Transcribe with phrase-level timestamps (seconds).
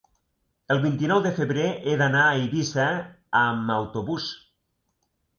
[0.75, 2.85] El vint-i-nou de febrer he d'anar a Eivissa
[3.41, 4.27] amb autobús.